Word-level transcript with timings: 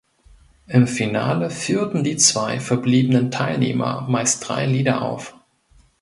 Im 0.65 0.87
Finale 0.87 1.51
führten 1.51 2.03
die 2.03 2.17
zwei 2.17 2.59
verbliebenen 2.59 3.29
Teilnehmer 3.29 4.01
meist 4.09 4.49
drei 4.49 4.65
Lieder 4.65 5.03
auf. 5.03 5.35